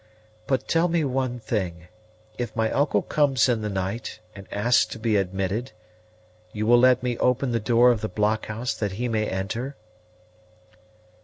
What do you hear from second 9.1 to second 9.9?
enter?"